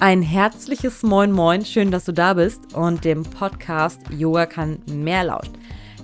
[0.00, 5.22] Ein herzliches Moin Moin, schön, dass du da bist und dem Podcast Yoga kann mehr
[5.22, 5.52] lauscht.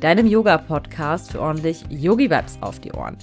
[0.00, 3.18] Deinem Yoga-Podcast für ordentlich Yogi-Vibes auf die Ohren.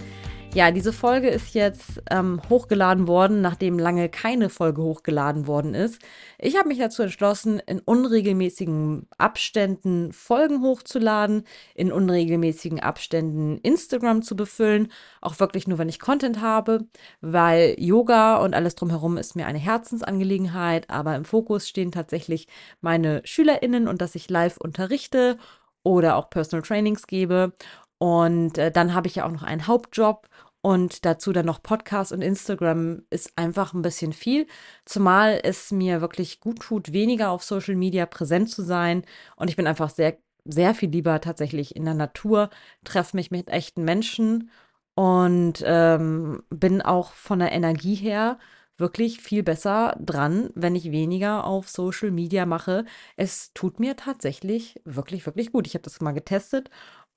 [0.57, 6.01] Ja, diese Folge ist jetzt ähm, hochgeladen worden, nachdem lange keine Folge hochgeladen worden ist.
[6.39, 11.43] Ich habe mich dazu entschlossen, in unregelmäßigen Abständen Folgen hochzuladen,
[11.75, 14.91] in unregelmäßigen Abständen Instagram zu befüllen,
[15.21, 16.87] auch wirklich nur, wenn ich Content habe,
[17.21, 22.47] weil Yoga und alles drumherum ist mir eine Herzensangelegenheit, aber im Fokus stehen tatsächlich
[22.81, 25.37] meine SchülerInnen und dass ich live unterrichte
[25.83, 27.53] oder auch Personal Trainings gebe.
[27.99, 30.27] Und äh, dann habe ich ja auch noch einen Hauptjob
[30.61, 34.47] und dazu dann noch Podcast und Instagram ist einfach ein bisschen viel,
[34.85, 39.03] zumal es mir wirklich gut tut, weniger auf Social Media präsent zu sein.
[39.35, 42.49] Und ich bin einfach sehr, sehr viel lieber tatsächlich in der Natur,
[42.83, 44.49] treffe mich mit echten Menschen
[44.95, 48.39] und ähm, bin auch von der Energie her
[48.77, 52.85] wirklich viel besser dran, wenn ich weniger auf Social Media mache.
[53.15, 55.67] Es tut mir tatsächlich wirklich, wirklich gut.
[55.67, 56.69] Ich habe das mal getestet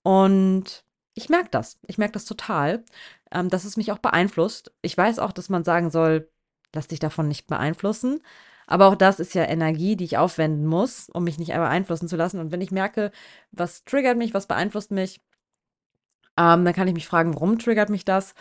[0.02, 0.84] und
[1.14, 1.78] ich merke das.
[1.86, 2.84] Ich merke das total,
[3.32, 4.72] ähm, dass es mich auch beeinflusst.
[4.82, 6.30] Ich weiß auch, dass man sagen soll,
[6.74, 8.20] lass dich davon nicht beeinflussen.
[8.66, 12.16] Aber auch das ist ja Energie, die ich aufwenden muss, um mich nicht beeinflussen zu
[12.16, 12.38] lassen.
[12.38, 13.10] Und wenn ich merke,
[13.50, 15.20] was triggert mich, was beeinflusst mich,
[16.38, 18.34] ähm, dann kann ich mich fragen, warum triggert mich das?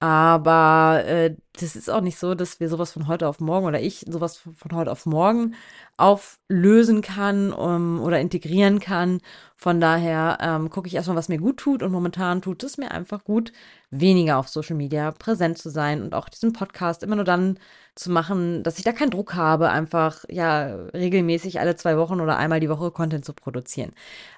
[0.00, 3.80] Aber äh, das ist auch nicht so, dass wir sowas von heute auf morgen oder
[3.80, 5.56] ich sowas von heute auf morgen
[5.96, 9.20] auflösen kann um, oder integrieren kann.
[9.56, 12.92] Von daher ähm, gucke ich erstmal, was mir gut tut und momentan tut es mir
[12.92, 13.52] einfach gut,
[13.90, 17.58] weniger auf Social Media präsent zu sein und auch diesen Podcast immer nur dann
[17.96, 22.36] zu machen, dass ich da keinen Druck habe, einfach ja regelmäßig alle zwei Wochen oder
[22.36, 23.92] einmal die Woche Content zu produzieren.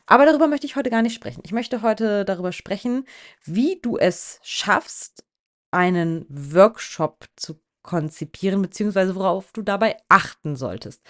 [0.06, 1.42] Aber darüber möchte ich heute gar nicht sprechen.
[1.44, 3.04] Ich möchte heute darüber sprechen,
[3.44, 5.24] wie du es schaffst,
[5.70, 11.02] einen Workshop zu konzipieren, beziehungsweise worauf du dabei achten solltest.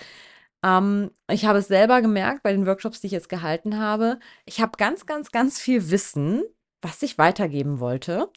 [0.63, 4.19] Ähm, ich habe es selber gemerkt bei den Workshops, die ich jetzt gehalten habe.
[4.45, 6.43] Ich habe ganz, ganz, ganz viel Wissen,
[6.83, 8.31] was ich weitergeben wollte.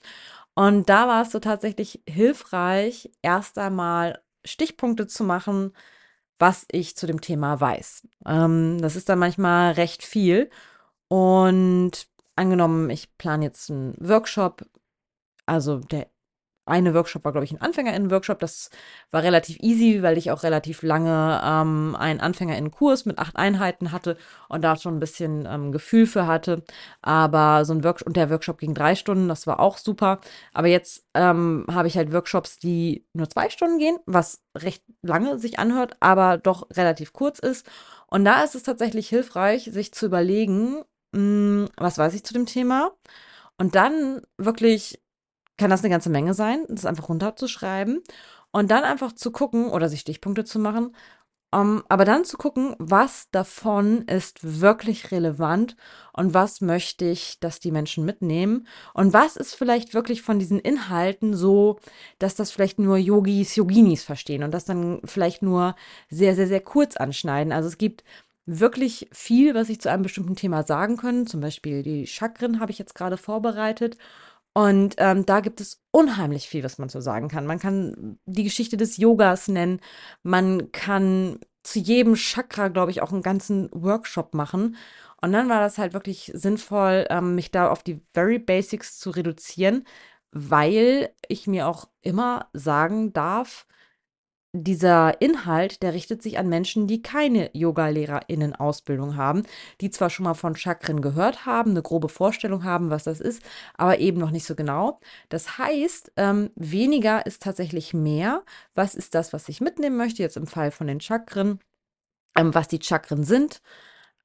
[0.55, 5.73] Und da war es so tatsächlich hilfreich, erst einmal Stichpunkte zu machen,
[6.39, 8.07] was ich zu dem Thema weiß.
[8.25, 10.49] Ähm, das ist dann manchmal recht viel.
[11.07, 14.65] Und angenommen, ich plane jetzt einen Workshop,
[15.45, 16.09] also der
[16.65, 18.39] eine Workshop war, glaube ich, ein AnfängerInnen-Workshop.
[18.39, 18.69] Das
[19.11, 24.17] war relativ easy, weil ich auch relativ lange ähm, einen AnfängerInnen-Kurs mit acht Einheiten hatte
[24.47, 26.63] und da schon ein bisschen ähm, Gefühl für hatte.
[27.01, 30.21] Aber so ein Workshop, und der Workshop ging drei Stunden, das war auch super.
[30.53, 35.39] Aber jetzt ähm, habe ich halt Workshops, die nur zwei Stunden gehen, was recht lange
[35.39, 37.67] sich anhört, aber doch relativ kurz ist.
[38.07, 42.33] Und da ist es tatsächlich hilfreich, sich zu überlegen, mh, hm, was weiß ich zu
[42.33, 42.91] dem Thema?
[43.57, 45.02] Und dann wirklich
[45.63, 48.03] kann das eine ganze Menge sein, das einfach runterzuschreiben
[48.51, 50.93] und dann einfach zu gucken oder sich Stichpunkte zu machen,
[51.53, 55.77] um, aber dann zu gucken, was davon ist wirklich relevant
[56.11, 60.59] und was möchte ich, dass die Menschen mitnehmen und was ist vielleicht wirklich von diesen
[60.59, 61.79] Inhalten so,
[62.19, 65.77] dass das vielleicht nur Yogis, Yoginis verstehen und das dann vielleicht nur
[66.09, 67.53] sehr, sehr, sehr kurz anschneiden.
[67.53, 68.03] Also es gibt
[68.45, 71.25] wirklich viel, was ich zu einem bestimmten Thema sagen können.
[71.25, 73.97] Zum Beispiel die Chakren habe ich jetzt gerade vorbereitet.
[74.53, 77.47] Und ähm, da gibt es unheimlich viel, was man so sagen kann.
[77.47, 79.79] Man kann die Geschichte des Yogas nennen.
[80.21, 84.75] Man kann zu jedem Chakra, glaube ich, auch einen ganzen Workshop machen.
[85.21, 89.09] Und dann war das halt wirklich sinnvoll, ähm, mich da auf die Very Basics zu
[89.09, 89.85] reduzieren,
[90.31, 93.65] weil ich mir auch immer sagen darf,
[94.53, 99.43] dieser Inhalt, der richtet sich an Menschen, die keine Yoga-LehrerInnen-Ausbildung haben,
[99.81, 103.41] die zwar schon mal von Chakren gehört haben, eine grobe Vorstellung haben, was das ist,
[103.75, 104.99] aber eben noch nicht so genau.
[105.29, 108.43] Das heißt, ähm, weniger ist tatsächlich mehr.
[108.75, 111.59] Was ist das, was ich mitnehmen möchte, jetzt im Fall von den Chakren,
[112.35, 113.61] ähm, was die Chakren sind,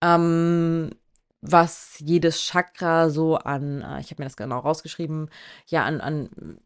[0.03, 0.91] ähm,
[1.41, 5.31] was jedes Chakra so an, äh, ich habe mir das genau rausgeschrieben,
[5.69, 6.61] ja, an, an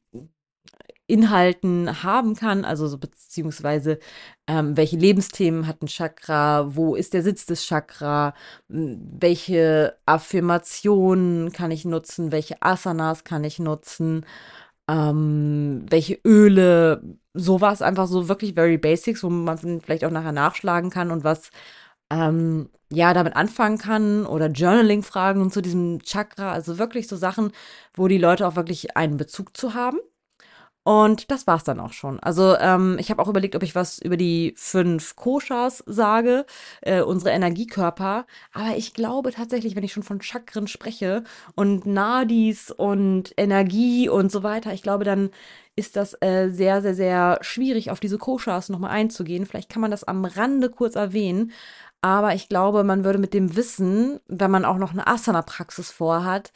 [1.06, 3.98] Inhalten haben kann, also so beziehungsweise
[4.46, 8.34] ähm, welche Lebensthemen hat ein Chakra, wo ist der Sitz des Chakra,
[8.68, 14.24] welche Affirmationen kann ich nutzen, welche Asanas kann ich nutzen,
[14.88, 17.02] ähm, welche Öle,
[17.34, 21.50] sowas einfach so wirklich very basics, wo man vielleicht auch nachher nachschlagen kann und was
[22.10, 27.52] ähm, ja damit anfangen kann oder Journaling-Fragen zu diesem Chakra, also wirklich so Sachen,
[27.94, 29.98] wo die Leute auch wirklich einen Bezug zu haben.
[30.84, 32.18] Und das war's dann auch schon.
[32.20, 36.44] Also ähm, ich habe auch überlegt, ob ich was über die fünf Koshas sage,
[36.80, 38.26] äh, unsere Energiekörper.
[38.52, 41.22] Aber ich glaube tatsächlich, wenn ich schon von Chakren spreche
[41.54, 45.30] und Nadis und Energie und so weiter, ich glaube, dann
[45.76, 49.46] ist das äh, sehr, sehr, sehr schwierig, auf diese Koshas nochmal einzugehen.
[49.46, 51.52] Vielleicht kann man das am Rande kurz erwähnen.
[52.00, 56.52] Aber ich glaube, man würde mit dem Wissen, wenn man auch noch eine Asana-Praxis vorhat,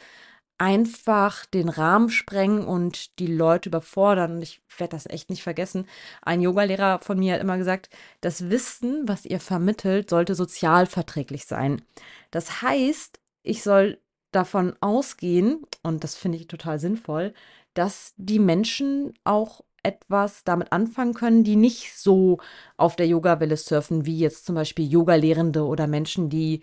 [0.58, 4.36] einfach den Rahmen sprengen und die Leute überfordern.
[4.36, 5.86] Und ich werde das echt nicht vergessen.
[6.22, 11.82] Ein Yogalehrer von mir hat immer gesagt, das Wissen, was ihr vermittelt, sollte sozialverträglich sein.
[12.30, 14.00] Das heißt, ich soll
[14.32, 17.32] davon ausgehen, und das finde ich total sinnvoll,
[17.74, 22.38] dass die Menschen auch etwas damit anfangen können, die nicht so
[22.76, 26.62] auf der Yoga-Welle surfen, wie jetzt zum Beispiel Yoga-Lehrende oder Menschen, die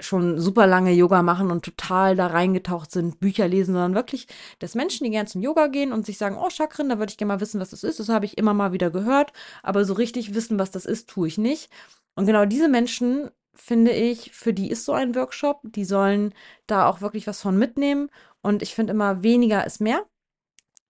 [0.00, 4.28] schon super lange Yoga machen und total da reingetaucht sind, Bücher lesen, sondern wirklich,
[4.58, 7.18] dass Menschen, die gern zum Yoga gehen und sich sagen, oh Chakren, da würde ich
[7.18, 7.98] gerne mal wissen, was das ist.
[8.00, 11.28] Das habe ich immer mal wieder gehört, aber so richtig wissen, was das ist, tue
[11.28, 11.70] ich nicht.
[12.14, 15.60] Und genau diese Menschen, finde ich, für die ist so ein Workshop.
[15.64, 16.34] Die sollen
[16.66, 18.08] da auch wirklich was von mitnehmen.
[18.40, 20.04] Und ich finde immer, weniger ist mehr.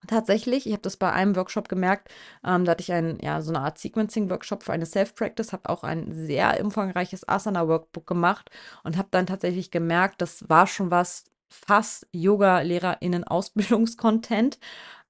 [0.07, 2.09] Tatsächlich, ich habe das bei einem Workshop gemerkt,
[2.45, 5.83] ähm, da hatte ich ein, ja, so eine Art Sequencing-Workshop für eine Self-Practice, habe auch
[5.83, 8.49] ein sehr umfangreiches Asana-Workbook gemacht
[8.83, 14.57] und habe dann tatsächlich gemerkt, das war schon was fast Yoga-LehrerInnen-Ausbildungskontent.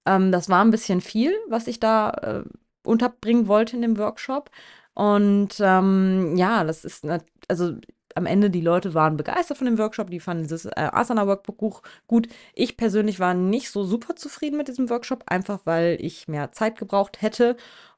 [0.05, 2.43] Ähm, das war ein bisschen viel, was ich da äh,
[2.83, 4.49] unterbringen wollte in dem Workshop.
[4.95, 7.05] Und ähm, ja, das ist,
[7.47, 7.75] also
[8.19, 11.81] am Ende die Leute waren begeistert von dem Workshop, die fanden dieses äh, Asana Workbook
[12.07, 12.27] gut.
[12.53, 16.77] Ich persönlich war nicht so super zufrieden mit diesem Workshop, einfach weil ich mehr Zeit
[16.77, 17.55] gebraucht hätte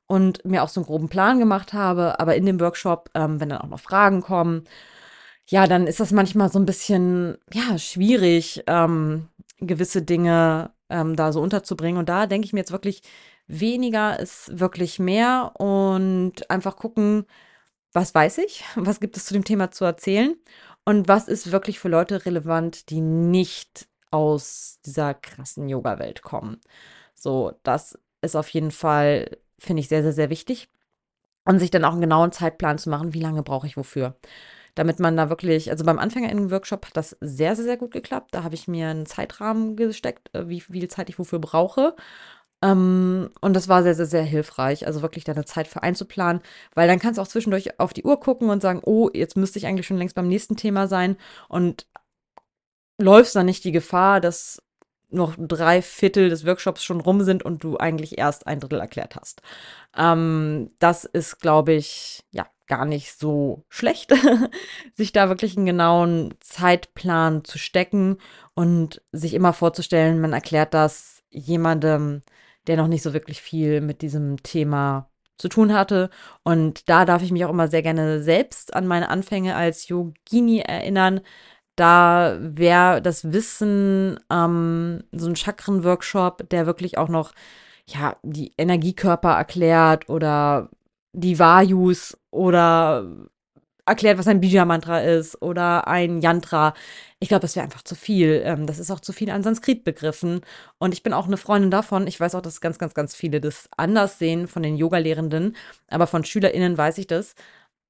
[0.08, 2.20] und mir auch so einen groben Plan gemacht habe.
[2.20, 4.64] Aber in dem Workshop, ähm, wenn dann auch noch Fragen kommen,
[5.48, 9.28] ja, dann ist das manchmal so ein bisschen, ja, schwierig, ähm,
[9.60, 12.00] gewisse Dinge ähm, da so unterzubringen.
[12.00, 13.02] Und da denke ich mir jetzt wirklich,
[13.48, 17.26] weniger ist wirklich mehr und einfach gucken,
[17.94, 20.36] was weiß ich, was gibt es zu dem Thema zu erzählen
[20.86, 26.60] und was ist wirklich für Leute relevant, die nicht aus dieser krassen Yoga-Welt kommen.
[27.16, 30.70] So, das ist auf jeden Fall, finde ich, sehr, sehr, sehr wichtig.
[31.46, 34.16] Und sich dann auch einen genauen Zeitplan zu machen, wie lange brauche ich wofür.
[34.76, 38.34] Damit man da wirklich, also beim Anfängerinnen-Workshop hat das sehr, sehr, sehr gut geklappt.
[38.34, 41.96] Da habe ich mir einen Zeitrahmen gesteckt, äh, wie viel Zeit ich wofür brauche.
[42.62, 46.42] Ähm, und das war sehr, sehr, sehr hilfreich, also wirklich deine Zeit für einzuplanen,
[46.76, 49.60] weil dann kannst du auch zwischendurch auf die Uhr gucken und sagen, oh, jetzt müsste
[49.60, 51.18] ich eigentlich schon längst beim nächsten Thema sein
[51.50, 51.88] und
[53.00, 54.62] läufst dann nicht die Gefahr, dass
[55.10, 59.16] noch drei Viertel des Workshops schon rum sind und du eigentlich erst ein Drittel erklärt
[59.16, 59.42] hast.
[59.98, 64.14] Ähm, das ist, glaube ich, ja, gar nicht so schlecht,
[64.94, 68.18] sich da wirklich einen genauen Zeitplan zu stecken
[68.54, 72.22] und sich immer vorzustellen, man erklärt das jemandem,
[72.68, 76.10] der noch nicht so wirklich viel mit diesem Thema zu tun hatte.
[76.44, 80.60] Und da darf ich mich auch immer sehr gerne selbst an meine Anfänge als Yogini
[80.60, 81.22] erinnern.
[81.76, 87.34] Da wäre das Wissen, ähm, so ein Chakren-Workshop, der wirklich auch noch
[87.88, 90.70] ja, die Energiekörper erklärt oder
[91.14, 93.30] die Vayus oder
[93.86, 96.74] erklärt, was ein Bija-Mantra ist oder ein Yantra.
[97.20, 98.42] Ich glaube, das wäre einfach zu viel.
[98.46, 100.42] Ähm, das ist auch zu viel an Sanskrit-Begriffen.
[100.80, 102.08] Und ich bin auch eine Freundin davon.
[102.08, 105.56] Ich weiß auch, dass ganz, ganz, ganz viele das anders sehen von den Yoga-Lehrenden.
[105.88, 107.36] Aber von SchülerInnen weiß ich das,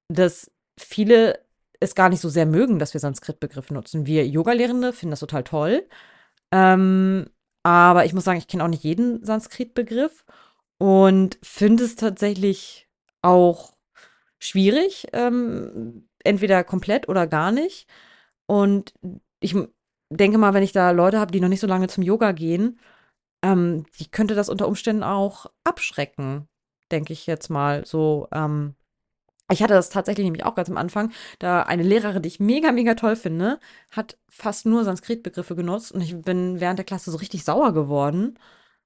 [0.09, 1.39] dass viele
[1.79, 4.05] es gar nicht so sehr mögen, dass wir Sanskrit-Begriffe nutzen.
[4.05, 5.87] Wir Yoga-Lehrende finden das total toll.
[6.51, 7.27] Ähm,
[7.63, 10.25] aber ich muss sagen, ich kenne auch nicht jeden Sanskrit-Begriff
[10.77, 12.87] und finde es tatsächlich
[13.21, 13.73] auch
[14.41, 17.87] schwierig, ähm, entweder komplett oder gar nicht.
[18.47, 18.93] Und
[19.39, 19.55] ich
[20.09, 22.79] denke mal, wenn ich da Leute habe, die noch nicht so lange zum Yoga gehen,
[23.43, 26.47] ähm, die könnte das unter Umständen auch abschrecken,
[26.91, 27.85] denke ich jetzt mal.
[27.85, 28.75] So, ähm,
[29.51, 32.71] ich hatte das tatsächlich nämlich auch ganz am Anfang, da eine Lehrerin, die ich mega,
[32.71, 33.59] mega toll finde,
[33.91, 38.39] hat fast nur Sanskrit-Begriffe genutzt und ich bin während der Klasse so richtig sauer geworden,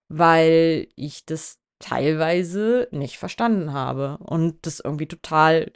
[0.10, 5.72] weil ich das teilweise nicht verstanden habe und das irgendwie total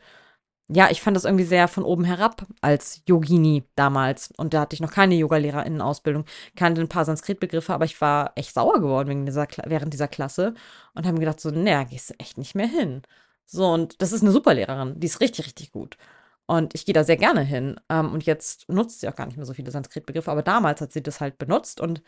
[0.71, 4.31] ja, ich fand das irgendwie sehr von oben herab als Yogini damals.
[4.37, 6.25] Und da hatte ich noch keine Yogalehrerinnen-Ausbildung,
[6.55, 10.53] kannte ein paar Sanskrit-Begriffe, aber ich war echt sauer geworden wegen dieser, während dieser Klasse
[10.93, 13.01] und habe mir gedacht, so, naja, gehst du echt nicht mehr hin.
[13.45, 15.97] So, und das ist eine super Lehrerin, die ist richtig, richtig gut.
[16.45, 17.79] Und ich gehe da sehr gerne hin.
[17.89, 20.91] Ähm, und jetzt nutzt sie auch gar nicht mehr so viele Sanskrit-Begriffe, aber damals hat
[20.91, 22.03] sie das halt benutzt und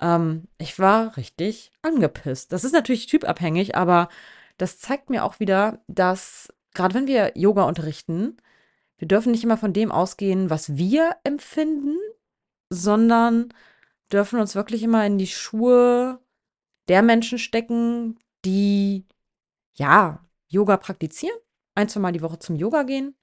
[0.00, 2.52] ähm, ich war richtig angepisst.
[2.52, 4.08] Das ist natürlich typabhängig, aber
[4.58, 8.36] das zeigt mir auch wieder, dass gerade wenn wir Yoga unterrichten,
[8.98, 11.96] wir dürfen nicht immer von dem ausgehen, was wir empfinden,
[12.70, 13.52] sondern
[14.12, 16.20] dürfen uns wirklich immer in die Schuhe
[16.88, 19.06] der Menschen stecken, die
[19.74, 21.36] ja Yoga praktizieren,
[21.74, 23.16] ein, zwei Mal die Woche zum Yoga gehen,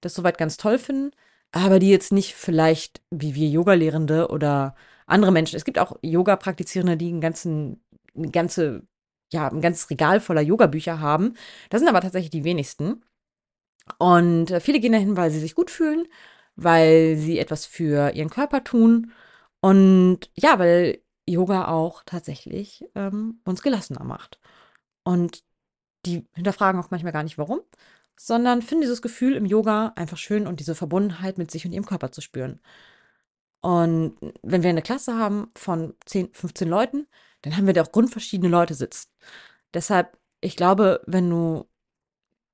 [0.00, 1.10] das soweit ganz toll finden,
[1.52, 4.74] aber die jetzt nicht vielleicht wie wir Yoga-Lehrende oder
[5.06, 5.56] andere Menschen.
[5.56, 7.84] Es gibt auch Yoga-Praktizierende, die einen ganzen,
[8.16, 8.86] eine ganze,
[9.32, 11.34] ja, ein ganzes Regal voller Yoga-Bücher haben.
[11.70, 13.04] Das sind aber tatsächlich die wenigsten.
[13.98, 16.06] Und äh, viele gehen dahin, weil sie sich gut fühlen,
[16.56, 19.12] weil sie etwas für ihren Körper tun
[19.60, 24.40] und ja, weil Yoga auch tatsächlich ähm, uns gelassener macht.
[25.04, 25.44] Und
[26.06, 27.60] die hinterfragen auch manchmal gar nicht warum,
[28.18, 31.86] sondern finden dieses Gefühl im Yoga einfach schön und diese Verbundenheit mit sich und ihrem
[31.86, 32.60] Körper zu spüren.
[33.66, 37.08] Und wenn wir eine Klasse haben von 10, 15 Leuten,
[37.42, 39.10] dann haben wir da auch grundverschiedene Leute sitzen.
[39.74, 41.68] Deshalb, ich glaube, wenn du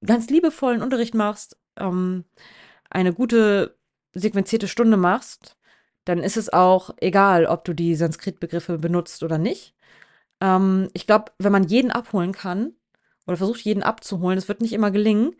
[0.02, 2.24] ganz liebevollen Unterricht machst, ähm,
[2.88, 3.76] eine gute
[4.14, 5.58] sequenzierte Stunde machst,
[6.06, 9.74] dann ist es auch egal, ob du die Sanskrit-Begriffe benutzt oder nicht.
[10.40, 12.72] Ähm, ich glaube, wenn man jeden abholen kann
[13.26, 15.36] oder versucht, jeden abzuholen, das wird nicht immer gelingen.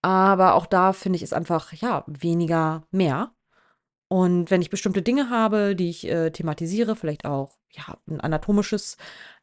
[0.00, 3.34] Aber auch da finde ich es einfach, ja, weniger mehr.
[4.12, 8.96] Und wenn ich bestimmte Dinge habe, die ich äh, thematisiere, vielleicht auch ja, ein anatomisches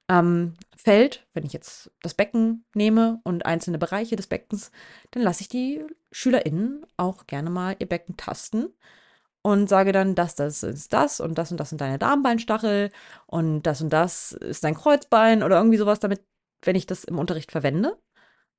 [0.09, 4.71] ähm, Feld, wenn ich jetzt das Becken nehme und einzelne Bereiche des Beckens,
[5.11, 8.67] dann lasse ich die SchülerInnen auch gerne mal ihr Becken tasten
[9.41, 12.91] und sage dann, das, das ist das und das und das sind deine Darmbeinstachel
[13.25, 16.21] und das und das ist dein Kreuzbein oder irgendwie sowas, damit,
[16.61, 17.97] wenn ich das im Unterricht verwende,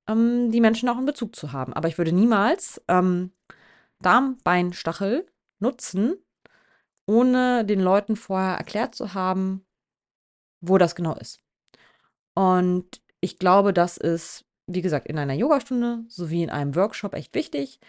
[0.08, 1.74] ähm, die Menschen auch einen Bezug zu haben.
[1.74, 3.32] Aber ich würde niemals ähm,
[4.00, 5.26] Darmbeinstachel
[5.60, 6.16] nutzen,
[7.06, 9.66] ohne den Leuten vorher erklärt zu haben,
[10.60, 11.40] wo das genau ist.
[12.34, 17.34] Und ich glaube, das ist, wie gesagt, in einer Yogastunde sowie in einem Workshop echt
[17.34, 17.80] wichtig,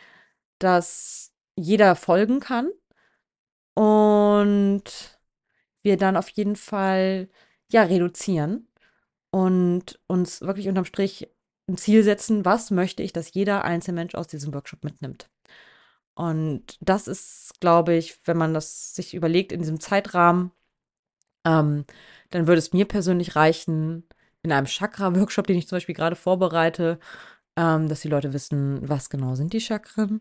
[0.60, 2.72] dass jeder folgen kann
[3.76, 4.84] und
[5.84, 7.30] wir dann auf jeden Fall
[7.72, 8.68] ja reduzieren
[9.32, 11.30] und uns wirklich unterm Strich
[11.68, 15.30] ein Ziel setzen, was möchte ich, dass jeder einzelne Mensch aus diesem Workshop mitnimmt.
[16.20, 20.52] Und das ist, glaube ich, wenn man das sich überlegt in diesem Zeitrahmen,
[21.46, 21.86] ähm,
[22.30, 24.04] dann würde es mir persönlich reichen,
[24.44, 27.00] in einem Chakra-Workshop, den ich zum Beispiel gerade vorbereite,
[27.56, 30.20] ähm, dass die Leute wissen, was genau sind die Chakren,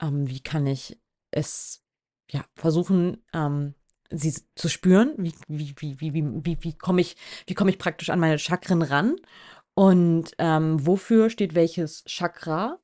[0.00, 1.00] ähm, wie kann ich
[1.30, 1.84] es
[2.28, 3.74] ja versuchen, ähm,
[4.10, 7.78] sie zu spüren, wie, wie, wie, wie, wie, wie, wie komme ich, wie komme ich
[7.78, 9.14] praktisch an meine Chakren ran?
[9.74, 12.80] Und ähm, wofür steht welches Chakra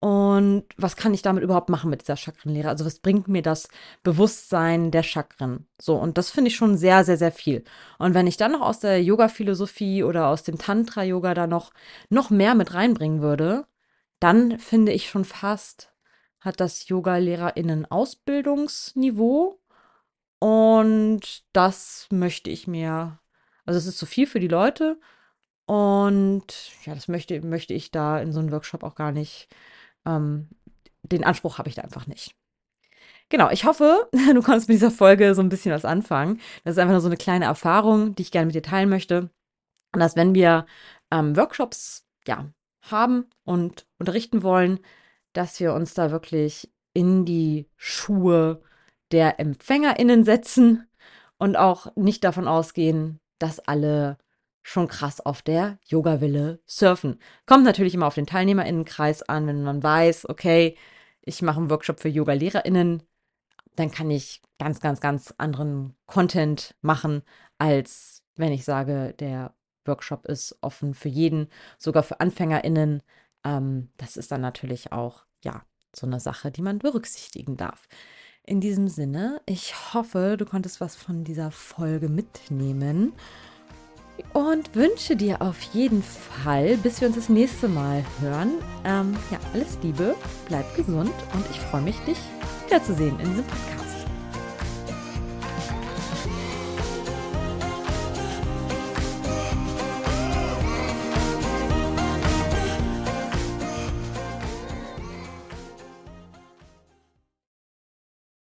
[0.00, 2.70] und was kann ich damit überhaupt machen mit dieser Chakrenlehre?
[2.70, 3.68] Also was bringt mir das
[4.02, 5.66] Bewusstsein der Chakren?
[5.80, 7.64] So, und das finde ich schon sehr, sehr, sehr viel.
[7.98, 11.72] Und wenn ich dann noch aus der Yoga-Philosophie oder aus dem Tantra-Yoga da noch,
[12.08, 13.66] noch mehr mit reinbringen würde,
[14.20, 15.92] dann finde ich schon fast,
[16.40, 19.60] hat das Yoga-LehrerInnen Ausbildungsniveau.
[20.38, 23.18] Und das möchte ich mir,
[23.66, 24.98] also es ist zu viel für die Leute.
[25.66, 26.46] Und
[26.86, 29.48] ja, das möchte, möchte ich da in so einem Workshop auch gar nicht
[30.06, 30.48] ähm,
[31.02, 32.34] den Anspruch habe ich da einfach nicht.
[33.28, 36.40] Genau, ich hoffe, du konntest mit dieser Folge so ein bisschen was anfangen.
[36.64, 39.30] Das ist einfach nur so eine kleine Erfahrung, die ich gerne mit dir teilen möchte.
[39.92, 40.66] Und dass, wenn wir
[41.10, 42.50] ähm, Workshops ja,
[42.82, 44.80] haben und unterrichten wollen,
[45.32, 48.62] dass wir uns da wirklich in die Schuhe
[49.12, 50.88] der EmpfängerInnen setzen
[51.38, 54.18] und auch nicht davon ausgehen, dass alle
[54.62, 57.18] schon krass auf der Yoga-Wille surfen.
[57.46, 60.76] Kommt natürlich immer auf den TeilnehmerInnenkreis an, wenn man weiß, okay,
[61.22, 63.02] ich mache einen Workshop für Yoga-LehrerInnen,
[63.76, 67.22] dann kann ich ganz, ganz, ganz anderen Content machen,
[67.58, 69.54] als wenn ich sage, der
[69.86, 71.48] Workshop ist offen für jeden,
[71.78, 73.02] sogar für AnfängerInnen.
[73.44, 75.62] Ähm, das ist dann natürlich auch, ja,
[75.94, 77.88] so eine Sache, die man berücksichtigen darf.
[78.44, 83.12] In diesem Sinne, ich hoffe, du konntest was von dieser Folge mitnehmen
[84.32, 88.52] und wünsche dir auf jeden Fall, bis wir uns das nächste Mal hören,
[88.84, 90.14] ähm, ja, alles Liebe,
[90.48, 92.18] bleib gesund und ich freue mich, dich
[92.66, 93.79] wiederzusehen in diesem Podcast.